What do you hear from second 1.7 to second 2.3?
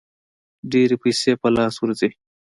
ورځي.